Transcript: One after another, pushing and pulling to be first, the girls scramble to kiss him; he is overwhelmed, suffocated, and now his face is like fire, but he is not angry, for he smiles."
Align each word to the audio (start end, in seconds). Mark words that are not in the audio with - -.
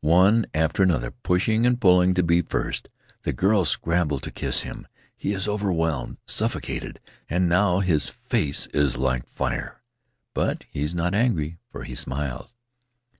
One 0.00 0.46
after 0.54 0.82
another, 0.82 1.10
pushing 1.10 1.66
and 1.66 1.78
pulling 1.78 2.14
to 2.14 2.22
be 2.22 2.40
first, 2.40 2.88
the 3.24 3.32
girls 3.34 3.68
scramble 3.68 4.18
to 4.20 4.30
kiss 4.30 4.60
him; 4.60 4.86
he 5.14 5.34
is 5.34 5.46
overwhelmed, 5.46 6.16
suffocated, 6.24 6.98
and 7.28 7.46
now 7.46 7.80
his 7.80 8.08
face 8.08 8.68
is 8.68 8.96
like 8.96 9.28
fire, 9.34 9.82
but 10.32 10.64
he 10.70 10.80
is 10.82 10.94
not 10.94 11.14
angry, 11.14 11.58
for 11.70 11.84
he 11.84 11.94
smiles." 11.94 12.54